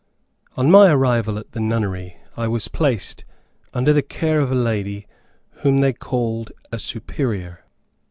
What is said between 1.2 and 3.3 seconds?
at the nunnery, I was placed